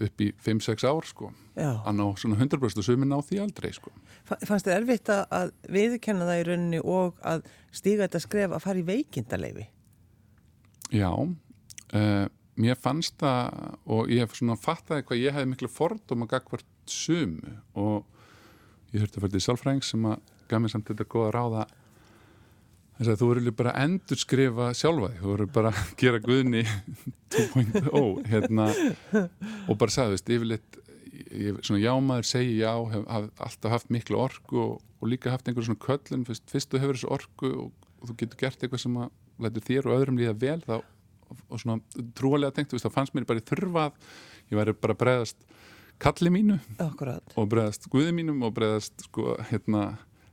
[0.00, 1.33] upp í 5-6 ár, sko,
[1.85, 3.90] að ná svona 100% og sumin á því aldrei, sko.
[4.24, 8.50] Fa- Fannst þér erfitt að- að viðkenna það í rauninni og að stíga þetta skref
[8.57, 9.66] að fara í veikindaleifi?
[10.92, 12.26] Já, uh,
[12.57, 17.55] mér fannst það og ég hef svona fattaði hvað ég hefði miklu fordóma gagvart sumu
[17.74, 18.05] og
[18.92, 21.62] ég þurfti að fyrir til sálfræðing sem að gaf mér samt þetta góða ráða
[23.02, 26.22] þess að þú verður bara að endur skrifa sjálfa þig, þú verður bara að gera
[26.22, 26.62] guðni
[27.34, 28.68] 2.0 hérna,
[29.66, 30.80] og bara sagði, veist, yfirleitt
[31.32, 35.48] ég, svona jámaður segi já hef, haf alltaf haft miklu orku og, og líka haft
[35.48, 36.26] einhver svona köllun.
[36.28, 39.12] Fyrst, fyrst þú hefur þessu orku og, og þú getur gert eitthvað sem að
[39.42, 40.76] lætur þér og öðrum líða vel þá,
[41.32, 43.96] og, og svona trúalega tengt, þá fannst mér bara í þurfað
[44.52, 45.46] ég væri bara að bregðast
[46.02, 47.34] kalli mínu Akkurat.
[47.38, 49.92] og bregðast guði mínum og bregðast sko, hérna,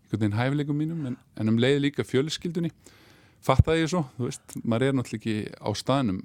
[0.10, 2.72] einhvern veginn hæfileikum mínum en, en um leið líka fjölskyldunni.
[3.46, 6.20] Fattaði ég svo, þú veist, maður er náttúrulega ekki á staðnum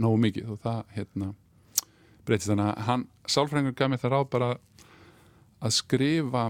[0.00, 1.30] nógu mikið og það, hérna
[2.26, 2.50] breytist.
[2.50, 4.50] Þannig að hann, sálfræðingur gaf mér það ráð bara
[5.64, 6.44] að skrifa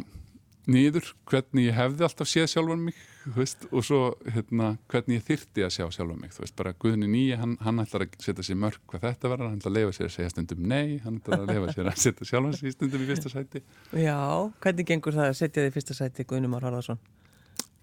[0.67, 2.99] niður hvernig ég hefði alltaf séð sjálfan mig
[3.37, 7.09] veist, og svo hérna, hvernig ég þyrti að sjá sjálfan mig þú veist, bara Guðni
[7.11, 9.97] nýja, hann, hann ætlar að setja sér mörg hvað þetta verður, hann ætlar að leifa
[9.97, 13.05] sér að segja stundum nei, hann ætlar að leifa sér að setja sjálfan sér stundum
[13.05, 13.65] í fyrsta sæti.
[13.97, 14.19] Já,
[14.65, 17.01] hvernig gengur það að setja þið í fyrsta sæti Guðnumar Harðarsson?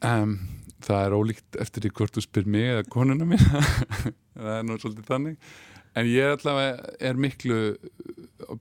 [0.06, 0.36] um,
[0.82, 3.42] það er ólíkt eftir því hvort þú spyr mig eða konuna mín
[4.36, 5.54] það er nú svolítið þannig.
[6.00, 7.58] En ég allavega er miklu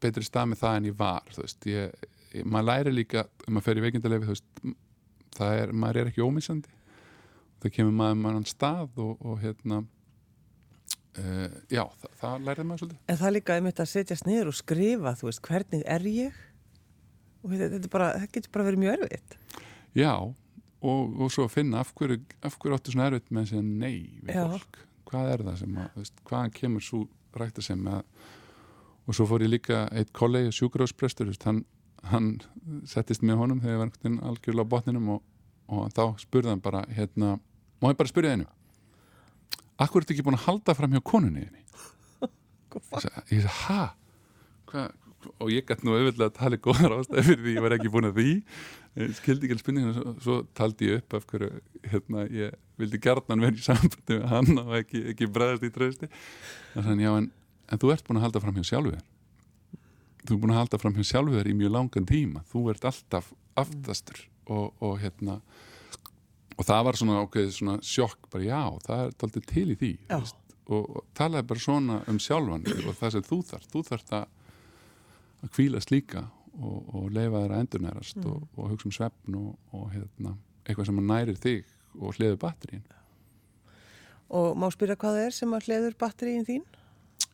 [0.02, 1.36] betri stað með það en ég var
[1.70, 1.92] ég,
[2.34, 4.38] ég, maður læri líka um að fer í veikindalefi,
[5.36, 6.76] það er, maður er ekki ómissandi
[7.60, 9.80] það kemur maður mann stað og, og hérna
[11.18, 14.52] uh, já, það, það lærið maður svolítið En það er líka einmitt að setjast niður
[14.52, 16.44] og skrifa, þú veist, hvernig er ég?
[17.40, 19.38] Og þetta, er bara, þetta getur bara verið mjög erfitt.
[19.96, 20.12] já,
[20.80, 23.64] og, og svo að finna af hverju, af hverju áttu svona erfitt með að segja
[23.66, 24.44] nei við Já.
[24.54, 27.06] fólk, hvað er það sem að, veist, hvaðan kemur svo
[27.64, 28.02] sem að
[29.06, 31.64] og svo fór ég líka eitt kollegi sjúkuráðsprestur hann,
[32.08, 32.30] hann
[32.88, 35.20] settist með honum þegar ég var einhvern veginn algjörlega á botninum og,
[35.68, 37.36] og þá spurði hann bara hérna,
[37.82, 38.48] má ég bara spyrja þennu
[39.80, 41.62] Akkur ertu ekki búin að halda fram hjá konunni þinni?
[43.32, 43.84] Ég sagði, ha?
[44.68, 44.90] Hvað?
[45.40, 47.92] Og ég gæti nú auðvitað að tala í góðar ástæði fyrir því ég var ekki
[47.92, 48.34] búin að því
[49.16, 51.50] skildi ekki alveg spurninginu svo, svo taldi ég upp af hverju
[51.92, 56.10] hérna, ég vildi gjarnan vera í sambandi með hann og ekki, ekki bregðast í trösti
[56.74, 57.28] þannig að já, en,
[57.70, 59.04] en þú ert búin að halda fram hjá sjálfu þér
[60.30, 62.44] þú ert búin að halda fram hjá sjálfu þér í mjög langan tíma.
[62.50, 65.40] Þú ert alltaf aftastur og, og hérna
[66.60, 69.92] og það var svona ákveðið svona sjokk bara já, það er aldrei til í því
[70.10, 70.28] og,
[70.74, 74.26] og talaði bara svona um sjálfan og það sem þú þarf þú þarf að,
[75.40, 76.26] að kvílast líka
[76.60, 80.34] og, og leifa þér að endurnærast og, og hugsa um svefn og, og hérna,
[80.66, 82.88] eitthvað sem nærir þig og hliður batterín
[84.30, 86.66] Og má spyrja hvað það er sem að hliður batteríin þín?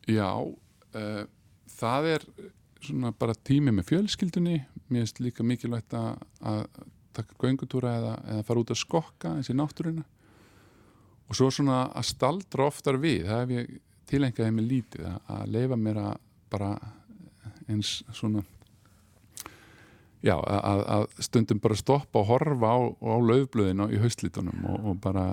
[0.09, 1.25] Já, uh,
[1.69, 2.23] það er
[2.83, 4.59] svona bara tími með fjölskyldunni.
[4.87, 6.61] Mér finnst líka mikilvægt að, að
[7.17, 10.05] taka göngutúra eða, eða fara út að skokka eins í náttúruna.
[11.27, 13.73] Og svo svona að staldra oftar við það hef ég
[14.07, 16.13] tilengaði mig lítið að, leifa mér að
[16.51, 16.69] bara
[17.67, 18.43] eins svona
[20.23, 25.01] já, að, að stundum bara stoppa og horfa á, á laufblöðinu í haustlítunum og, og
[25.03, 25.25] bara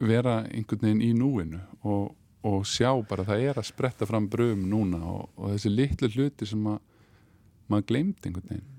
[0.00, 2.10] vera einhvern veginn í núinu og,
[2.46, 6.08] og sjá bara að það er að spretta fram bröðum núna og, og þessi litlu
[6.14, 6.78] hluti sem að
[7.70, 8.70] maður gleymd einhvern veginn.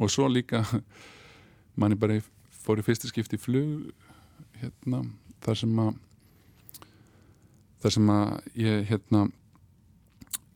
[0.00, 0.62] Og svo líka
[1.80, 2.18] manni bara
[2.64, 3.90] fór í fyrsta skipti í flug
[4.60, 5.02] hérna,
[5.44, 5.98] þar sem að
[7.82, 9.26] þar sem að ég hérna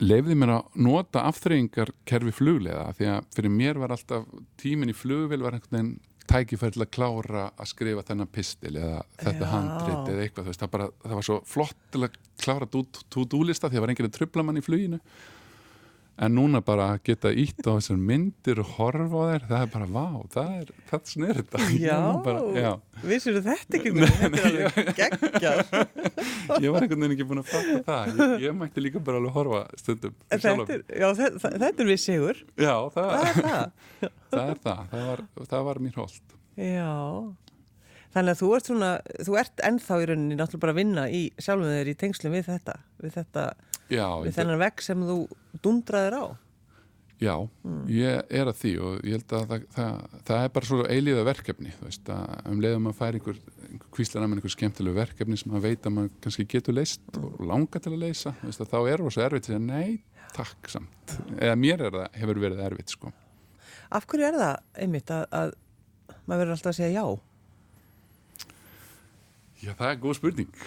[0.00, 4.24] leifði mér að nota afþreyingar kerfi fluglega því að fyrir mér var alltaf
[4.60, 5.92] tímin í flugvél var einhvern veginn
[6.30, 9.50] tækifæri til að klára að skrifa þennan pistil eða þetta Já.
[9.50, 13.74] handrit eða eitthvað, veist, það, bara, það var svo flott til að klára to-do-lista því
[13.74, 15.00] að það var enginn að trubla mann í fluginu
[16.20, 19.86] en núna bara geta ítt á þessar myndir og horfa á þær það er bara,
[19.94, 21.98] vá, það er, það snir þetta Já,
[22.58, 22.70] já,
[23.04, 24.12] vissir þetta ekki Gunnar?
[24.20, 25.60] þetta er alveg geggjað.
[26.64, 28.20] Ég var einhvern veginn ekki búin að fatta það.
[28.20, 32.00] Ég, ég mætti líka bara alveg horfa stundum þetta er, já, þetta, þetta er við
[32.04, 32.42] sigur.
[32.60, 33.70] Já, það, það er það.
[34.30, 34.82] Það er það.
[34.90, 36.90] Það var, það var mér holt já.
[38.10, 38.90] Þannig að þú ert svona
[39.26, 42.48] þú ert ennþá í rauninni náttúrulega bara að vinna í sjálfum þeir í tengslum við
[42.50, 43.44] þetta við þetta,
[43.90, 45.18] já, við þennan vegg sem þú
[45.64, 46.24] dundraðir á.
[47.20, 47.34] Já
[47.90, 49.96] ég er að því og ég held að það, það,
[50.28, 53.90] það er bara svo eilíða verkefni þú veist að um leiðum að færa einhver, einhver
[53.92, 57.42] kvíslar að mann einhver skemmtilegu verkefni sem að veit að maður kannski getur leist og
[57.50, 59.98] langa til að leysa þú veist að þá er það svo erfitt að segja nei,
[60.32, 61.16] takk samt.
[61.36, 63.12] Eða mér er það, hefur verið erfitt sko.
[63.90, 65.54] Af hverju er það einmitt að, að
[66.24, 67.04] maður verður alltaf að segja já?
[69.60, 70.60] Já, það er góð spurning.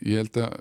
[0.00, 0.54] Ég held að,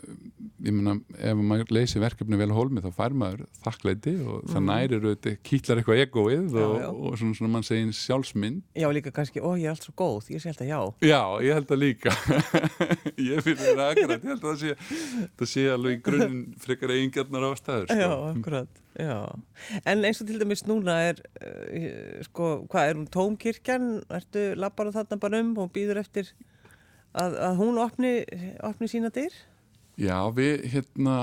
[0.68, 5.06] ég meina, ef maður leysi verkefni vel hólmi þá fær maður þakklæti og það nærir
[5.06, 6.58] auðvitað, kýtlar eitthvað egoið Mm.
[6.60, 6.90] Já, og, já.
[6.90, 8.62] og svona, svona mann segir sjálfsmynd.
[8.76, 11.54] já líka kannski, ó ég er allt svo góð ég sé alltaf já Já, ég
[11.56, 12.12] held að líka.
[13.30, 14.76] ég fyrir það akkurat, ég held að það sé,
[15.40, 17.88] það sé alveg í grunninn frekar eigingarnar á staður.
[17.96, 18.30] Já, Sko.
[18.34, 19.18] akkurat, já.
[19.86, 23.90] En eins og til dæmis núna er, uh, sko, hvað, er hún tómkirkjan?
[24.20, 26.32] Ertu lappar þarna bara um og býður eftir
[27.14, 28.14] að, að hún opni,
[28.66, 29.34] opni sína dyr?
[30.00, 31.16] Já, við hérna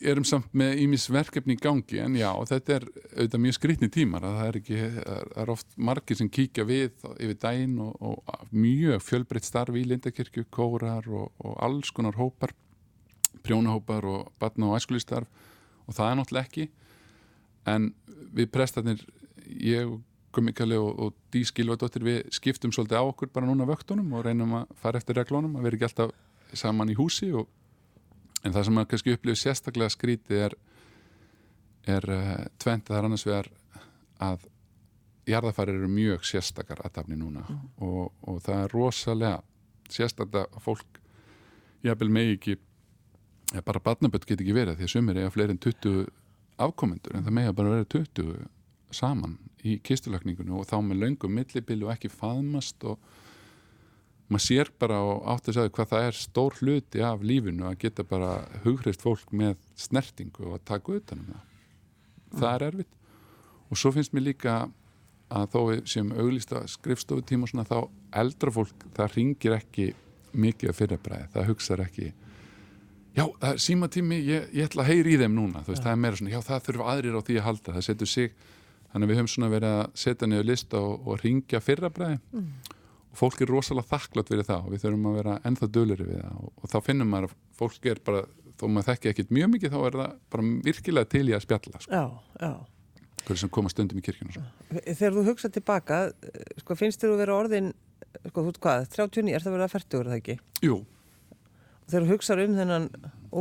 [0.00, 4.24] erum samt með ímis verkefni í gangi en já, þetta er auðvitað mjög skrýtni tímar
[4.24, 8.48] að það er ekki, það er oft margir sem kíkja við yfir daginn og, og
[8.54, 12.54] mjög fjölbreytt starfi í Lindakirkju, kórar og, og alls konar hópar
[13.44, 15.28] prjónahópar og batna og æskulistarf
[15.86, 16.68] og það er náttúrulega ekki
[17.68, 17.90] en
[18.36, 19.04] við prestarnir
[19.48, 20.00] ég og
[20.34, 24.58] Gummikali og, og Dí Skilvadóttir við skiptum svolítið á okkur bara núna vöktunum og reynum
[24.60, 26.12] að fara eftir reglunum að vera ekki alltaf
[26.56, 27.48] saman í húsi og,
[28.44, 30.56] en það sem maður kannski upplifir sérstaklega skrítið er
[31.88, 33.50] er uh, tvent það er annars vegar
[34.20, 34.46] að
[35.28, 37.44] jarðafarir eru mjög sérstakar aðtafni núna
[37.84, 39.40] og, og það er rosalega
[39.92, 41.00] sérstaklega að fólk
[41.84, 42.56] jafnvel megi ekki
[43.64, 46.06] bara barnaböld get ekki verið því að sumir eiga fleiri en 20
[46.68, 48.48] afkomendur en það megi bara verið 20
[48.94, 53.00] saman í kistulökningunum og þá með löngum millibili og ekki faðmast og
[54.28, 57.78] maður sér bara og átti að segja hvað það er stór hluti af lífinu að
[57.84, 58.32] geta bara
[58.64, 61.46] hughrist fólk með snertingu og að taka utanum það.
[62.38, 62.94] Það er erfitt.
[63.68, 64.58] Og svo finnst mér líka
[65.28, 67.78] að þó við séum auglýsta skrifstofutíma og svona þá
[68.22, 69.90] eldra fólk það ringir ekki
[70.38, 72.06] mikið að fyrirbræði, það hugsaður ekki
[73.16, 75.92] já, það er símatími ég, ég ætla að heyri í þeim núna, þú veist, það
[75.92, 78.32] er meira svona já, það þurfa aðrir á því að halda, það setur sig
[78.92, 83.40] þannig við höfum svona verið að setja niður lista og, og ringja fyrrabræði og fólk
[83.44, 86.36] er rosalega þakklátt fyrir það og við þurfum að vera ennþá dölir við það.
[86.44, 88.22] Og, og þá finnum maður að fólk er bara
[88.58, 91.80] þó maður þekki ekkit mjög mikið þá er það bara virkilega til í að spjalla
[91.84, 92.04] sko, Já,
[92.42, 92.52] já.
[93.24, 94.44] hverju sem koma stundum í kirkjuna svo.
[94.88, 95.98] Þegar þú hugsa tilbaka,
[96.62, 97.68] sko, finnst þér að vera orðin,
[98.28, 100.38] sko, þú veit hvað, 39, er það verið að færtugur, er það ekki?
[100.68, 100.78] Jú,
[101.88, 102.88] Þegar þú hugsaður um þennan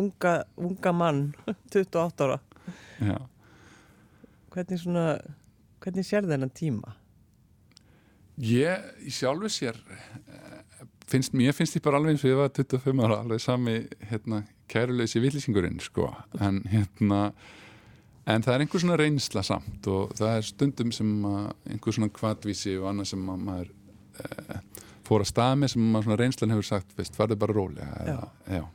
[0.02, 0.34] unga,
[0.70, 1.24] unga mann,
[1.76, 2.38] 28 ára,
[3.04, 3.18] já
[4.58, 5.06] hvernig svona,
[5.84, 6.96] hvernig sér þennan tíma?
[8.42, 9.78] Ég í sjálfu sér
[11.10, 13.78] finnst, mér finnst ég bara alveg eins og ég var 25 ára alveg sami
[14.10, 16.10] hérna, kæruleysi villisingurinn sko
[16.44, 17.32] en hérna
[18.28, 22.76] en það er einhver svona reynsla samt og það er stundum sem einhver svona kvatvísi
[22.82, 23.70] og annað sem að maður
[24.20, 24.60] e,
[25.08, 28.28] fór að stað með sem maður svona reynslan hefur sagt, veist, farðu bara rólega eða,
[28.58, 28.66] já.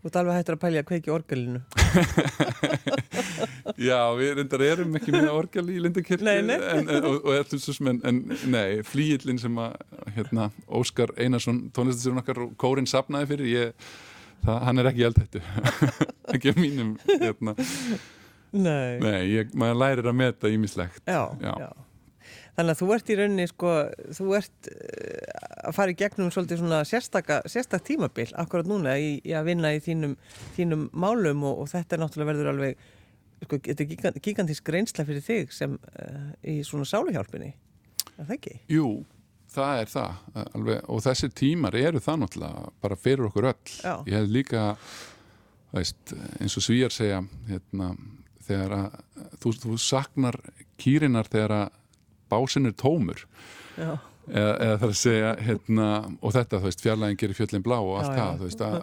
[0.00, 1.58] Þú ert alveg hættur að pælja að kveiki orgelinu.
[3.90, 6.56] Já, við reyndar erum ekki með orgel í Lindakirkju
[7.10, 8.20] og, eftir svo sem en, en
[8.52, 9.74] nei, flýillin sem að
[10.16, 10.48] hérna,
[10.80, 13.90] Óskar Einarsson tónlistasturinn okkar og kórin sapnaði fyrir ég,
[14.46, 15.44] það, hann er ekki eldhættu
[16.34, 17.56] ekki að mínum hérna.
[18.56, 18.96] Nei.
[19.04, 21.52] nei, ég, maður lærir að meta ímislegt Já, Já.
[21.60, 21.70] já.
[22.56, 23.74] Þannig að þú ert í rauninni, sko,
[24.18, 29.34] þú ert uh, að fara í gegnum svolítið svona sérstak tímabil akkurat núna í, í
[29.36, 30.16] að vinna í þínum,
[30.56, 32.84] þínum málum og, og þetta er náttúrulega verður alveg,
[33.44, 37.52] sko, þetta er gigan- gigantísk reynsla fyrir þig sem uh, í svona sáluhjálpinni.
[38.16, 38.56] Er það ekki?
[38.74, 38.90] Jú,
[39.54, 43.94] það er það alveg, og þessi tímar eru það náttúrulega bara fyrir okkur öll Já.
[44.06, 44.64] ég hef líka
[45.74, 47.92] veist, eins og svíjar segja hérna,
[48.46, 48.96] þegar að
[49.42, 50.38] þú, þú saknar
[50.80, 51.76] kýrinar þegar að
[52.30, 53.24] básin er tómur
[53.76, 53.92] Já.
[54.30, 55.88] eða, eða þarf að segja hérna,
[56.20, 58.20] og þetta, þú veist, fjarlægin gerir fjöllin blá og allt Já, já.
[58.20, 58.76] það, þú veist að,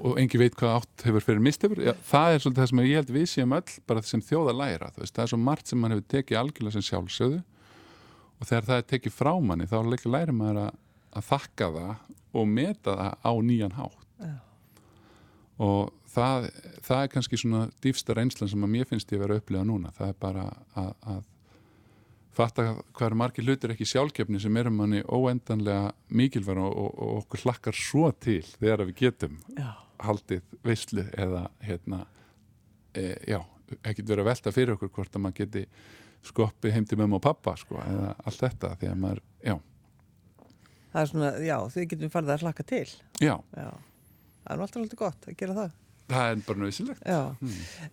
[0.00, 2.98] og engi veit hvað átt hefur fyrir mistefur Já, það er svolítið það sem ég
[3.02, 5.82] held við séum öll bara sem þjóða læra, þú veist, það er svo margt sem
[5.82, 7.40] mann hefur tekið algjörlega sem sjálfsögðu
[8.38, 10.82] og þegar það er tekið frá manni þá læri maður að,
[11.18, 11.94] að þakka það
[12.38, 14.34] og meta það á nýjan hátt Já.
[15.64, 16.48] og það,
[16.86, 19.92] það er kannski svona dýfsta reynslan sem að mér finnst ég vera að upplifa núna
[19.96, 20.46] það er bara
[20.78, 21.22] að, að
[22.38, 27.14] fatta hvað eru margir hlutir ekki sjálfkefni sem eru manni óendanlega mikilvæg og, og, og
[27.22, 29.70] okkur hlakkar svo til þegar við getum Já.
[30.06, 32.04] haldið veislu eða hérna
[32.94, 33.40] e, já,
[33.82, 35.64] ekkert verið að velta fyrir okkur hvort að maður geti
[36.28, 39.58] skoppi heim til mömmu og pappa sko, eða allt þetta því að maður, já,
[40.88, 42.86] Það er svona, já, þið getum farið að hlaka til.
[43.20, 43.68] já Já.
[44.48, 45.72] Það er alltaf alltaf gott að gera það.
[46.08, 47.20] Það er bara nöðsilegt Já,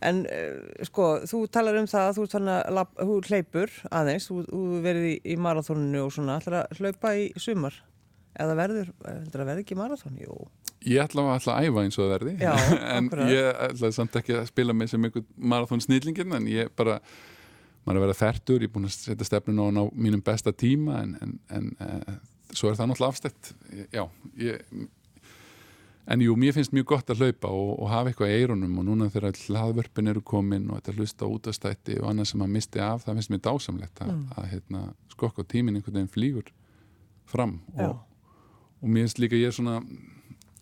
[0.09, 2.27] en uh, sko, þú talar um það að þú,
[2.77, 7.27] lab- hleypur aðeins, þú, þú verið í, í marathóninu og svona, ætlar að hlaupa í
[7.41, 7.77] sumar?
[8.35, 10.33] Eða verður, heldur að verði ekki marathón, jú.
[10.85, 12.33] Ég ætla að, ætla að æfa eins og það verði.
[12.43, 12.51] Já,
[12.97, 16.97] en ég ætla samt ekki að spila mig sem einhvern marathón snillingin en ég bara,
[17.87, 20.51] maður er að vera þertur ég er búin að setja stefnun á ná mínum besta
[20.51, 22.19] tíma en, en, en uh,
[22.51, 23.53] svo er það náttúrulega afstætt.
[23.95, 24.03] Já,
[24.43, 24.67] ég
[26.07, 28.85] en jú, mér finnst mjög gott að hlaupa og, og hafa eitthvað í eirunum og
[28.85, 32.55] núna þegar hlaðvörpin eru komin og þetta hlusta út af stætti og annað sem maður
[32.57, 34.27] misti af, það finnst mér dásamlegt að, Mm.
[34.37, 34.83] að hérna,
[35.15, 36.51] skokk og tíminn einhvern veginn flýgur
[37.25, 37.97] fram og,
[38.81, 39.79] og mér finnst líka ég er svona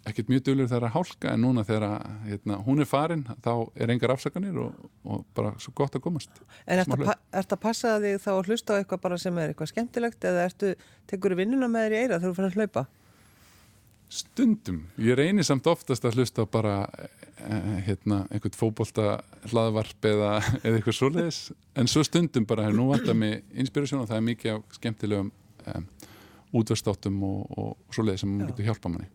[0.03, 3.51] ekkert mjög dölur þegar að hálka en núna þegar að, hérna, hún er farin þá
[3.79, 4.73] er engar afsakanir og,
[5.07, 8.49] og bara svo gott að komast En Smá að, ertu að passa þig þá að
[8.49, 10.73] hlusta á eitthvað bara sem er eitthvað skemmtilegt eða ertu,
[11.07, 12.85] tekur vinnuna með þér í eira þegar þú?
[14.13, 16.73] Stundum, ég reynir samt oftast að hlusta á bara
[17.41, 19.15] eh, hérna, einhvern fótbolta
[19.49, 20.31] hlaðvarp eða,
[20.65, 21.39] eða eitthvað svoleiðis
[21.79, 25.31] en svo stundum bara, nú vantar mig inspirasjón og það er mikið af skemmtilegum
[25.73, 25.87] um,
[26.61, 28.47] útvörstáttum og, og svoleiðis sem Já.
[28.51, 29.09] getur hjálpa manni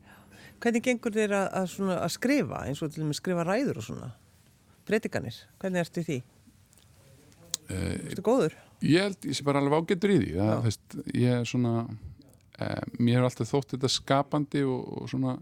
[0.58, 3.78] Hvernig gengur þér að, að, svona, að skrifa, eins og til og með skrifa ræður
[3.78, 4.08] og svona?
[4.88, 6.16] Breytinganir, hvernig ertu því?
[7.70, 8.58] uh, Ertu góður?
[8.82, 12.07] Ég held, ég sé bara alveg ágættur í því það, veist, ég er svona eh,
[12.98, 15.36] mér er alltaf þótt þetta skapandi og, og svona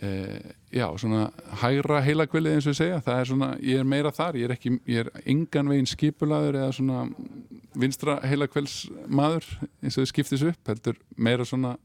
[0.00, 1.30] eh, já, svona
[1.62, 4.54] hægra heilakvelið eins og ég segja, það er svona ég er meira þar, ég er
[4.56, 7.04] ekki, ég er engan veginn skipulaður eða svona
[7.80, 8.76] vinstra heilakvels
[9.08, 9.46] maður
[9.80, 11.76] eins og þau skiptis upp, heldur meira svona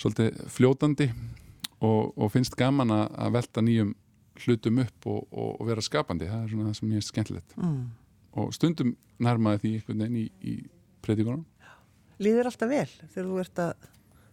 [0.00, 1.10] svolítið fljótandi
[1.84, 3.94] og, og finnst gaman að, að velta nýjum
[4.44, 7.82] hlutum upp og, og, vera skapandi, það er svona það sem ég er skemmtilegt Mm.
[8.34, 10.54] og stundum nærmaði því einhvern veginn í, í
[11.04, 11.44] predíkunum.
[12.22, 13.86] Líður alltaf vel þegar þú ert að,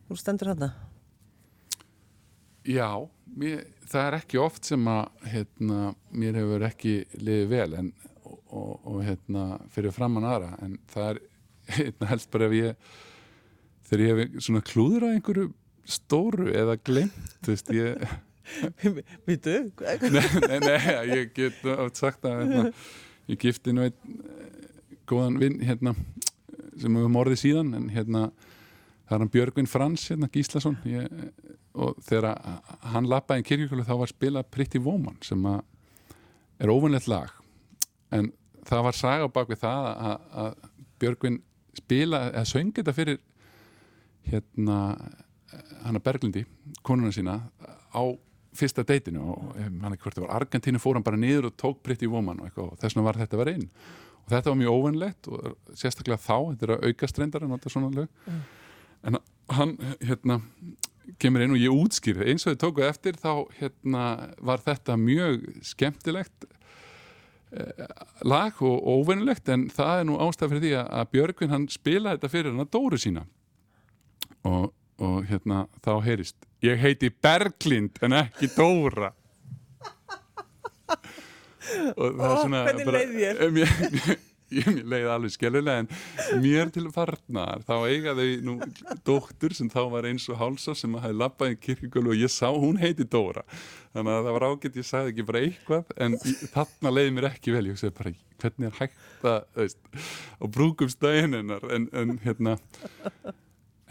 [0.07, 0.71] þú stendur hann
[2.61, 2.89] Já,
[3.41, 7.87] mér, það er ekki oft sem að hérna, mér hefur ekki liðið vel en,
[8.21, 11.21] og, og, og hérna, fyrir framann aðra en það er
[11.79, 12.91] hérna, helst bara ef ég
[13.89, 15.47] þegar ég hef svona klúður að einhverju
[15.91, 18.05] stóru eða glemt, þú veist, ég
[19.27, 19.55] Vítu?
[20.13, 22.63] nei, nei, nei, ég get oft sagt að hérna,
[23.31, 24.69] ég gifti nú einn eh,
[25.09, 25.95] góðan vinn hérna,
[26.81, 30.77] sem við morðið síðan en hérna það er hann Björgvin Frans hérna, Gíslason.
[30.87, 31.07] Ég,
[31.75, 35.61] og þegar að- hann lappaði í kirkjökulu þá var spilað Pretty Woman sem að
[36.61, 37.31] er óvinnlegt lag.
[38.11, 38.31] En
[38.67, 40.55] það var saga bak við það að, að
[41.01, 41.39] Björgvin
[41.77, 43.19] spila eða söng þetta fyrir
[44.27, 44.77] hérna
[45.83, 46.43] hana Berglindi,
[46.85, 47.39] konuna sína
[47.91, 48.03] á
[48.55, 49.23] fyrsta deitinu.
[49.33, 52.39] Og hann ekki hvort það var Argentínu fór hann bara niður og tók Pretty Woman
[52.43, 53.67] og og þess vegna var þetta að vera inn
[54.25, 57.73] og þetta var mjög óvennlegt og sérstaklega þá, þetta er að auka streyndar en þetta
[57.73, 58.31] svona lög.
[59.07, 59.19] En
[59.51, 60.39] hann hérna
[61.21, 62.27] kemur inn og ég útskýri.
[62.31, 64.05] Eins og þið tókuð eftir þá hérna
[64.39, 66.45] var þetta mjög skemmtilegt
[67.51, 67.87] eh,
[68.27, 72.19] lag og óvennilegt en það er nú ástæð fyrir því að, að Björgvin hann spilaði
[72.19, 73.25] þetta fyrir hann að Dóru sína.
[74.47, 79.11] Og, og hérna þá heyrist ég heiti Berglind en ekki Dóra
[81.95, 83.41] og það er Ó, svona hvernig leið þér?
[83.55, 88.55] Mér, mér, ég, mér leið alveg skellulega en mér til farnar þá eiga þau nú
[89.07, 92.49] dóttur sem þá var eins og hálsa sem hafi lappað í kirkugölu og ég sá
[92.51, 93.45] hún heiti Dóra
[93.93, 96.17] þannig að það var ágætt ég sagði ekki bara eitthvað en
[96.55, 99.77] þarna leiði mér ekki vel ég segi bara hvernig er hægt að
[100.41, 102.57] á brúkumstæðin hennar en, en hérna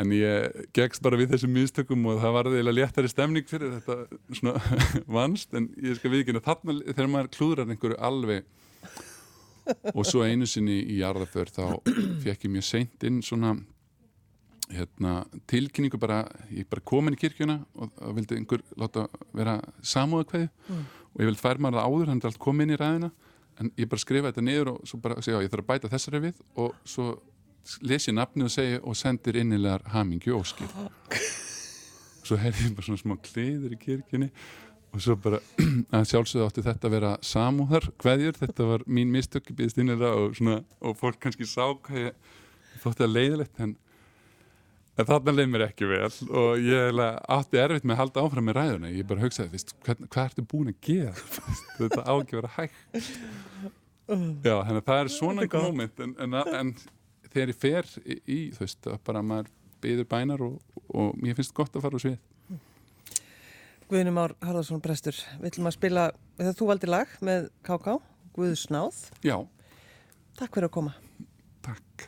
[0.01, 4.20] en ég gegst bara við þessum mistökum og það var eiginlega léttari stemning fyrir þetta
[4.38, 4.78] svona
[5.18, 5.53] vannst.
[5.57, 8.48] En ég skal viðkynna þarna þegar maður klúðrar einhverju alveg
[9.94, 11.64] og svo einu sinni í jarðaför þá
[12.24, 13.55] fekk ég mjög seint inn svona
[14.70, 16.22] hérna, tilkynningu bara,
[16.55, 21.30] ég bara komin í kirkjuna og, og vildi einhver láta vera samúða kveði og ég
[21.30, 23.11] vildi fær maður það áður, hann er allt komið inn í ræðina
[23.61, 26.22] en ég bara skrifa þetta niður og svo bara segja, ég þarf að bæta þessari
[26.26, 27.09] við og svo
[27.87, 30.69] lesi nafni og segi og sendir innilegar hamingju óskil
[32.25, 34.31] svo heyrði ég bara svona smá kliður í kirkjunni
[34.91, 35.41] og svo bara
[35.97, 40.35] að sjálfsögðu átti þetta að vera samúðar hverjur, þetta var mín mistök býðist innilega og,
[40.39, 42.35] svona, og fólk kannski sá hvað ég
[42.83, 43.75] þótti að leiðilegt en,
[44.97, 46.11] en þarna leið mér ekki vel
[46.43, 47.03] og ég
[47.37, 48.93] átti erfitt með að halda áfram með ræðuna.
[48.95, 51.13] Ég bara hugsaði, veist, hvað, hvað ertu búin að gera?
[51.77, 52.81] Þetta á ekki að hægt.
[54.11, 56.73] Já, þannig að það er svona moment en, en, en
[57.33, 60.59] þegar ég fer í, þú veist, bara maður byður bænar og,
[60.93, 62.18] og mér finnst gott að fara á svið.
[63.91, 66.05] Guðnum Ár Harðarsson Brestur, við ætlum að spila
[66.39, 67.97] þegar þú valdi lag með KK,
[68.37, 69.41] Guðsnáð Já,
[70.39, 70.95] Takk fyrir að koma.
[71.66, 72.07] Takk